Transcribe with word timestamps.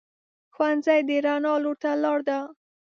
ښوونځی 0.53 0.99
د 1.07 1.09
رڼا 1.25 1.53
لور 1.63 1.75
ته 1.81 1.91
لار 2.03 2.19
ده 2.27 2.39